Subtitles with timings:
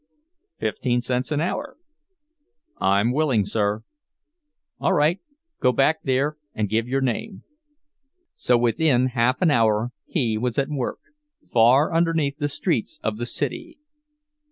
[0.57, 1.77] "Fifteen cents an hour."
[2.79, 3.83] "I'm willing, sir."
[4.79, 5.19] "All right;
[5.59, 7.43] go back there and give your name."
[8.33, 11.01] So within half an hour he was at work,
[11.53, 13.77] far underneath the streets of the city.